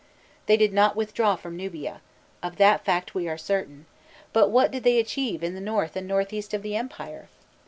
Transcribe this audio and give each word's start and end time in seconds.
They 0.47 0.57
did 0.57 0.73
not 0.73 0.95
withdraw 0.95 1.35
from 1.35 1.55
Nubia, 1.55 2.01
of 2.41 2.55
that 2.55 2.83
fact 2.83 3.13
we 3.13 3.29
are 3.29 3.37
certain: 3.37 3.85
but 4.33 4.49
what 4.49 4.71
did 4.71 4.83
they 4.83 4.97
achieve 4.97 5.43
in 5.43 5.53
the 5.53 5.61
north 5.61 5.95
and 5.95 6.07
north 6.07 6.33
east 6.33 6.55
of 6.55 6.63
the 6.63 6.75
empire? 6.75 7.29